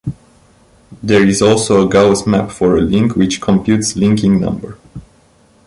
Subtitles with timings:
[1.03, 4.79] There is also a Gauss map for a link, which computes linking number.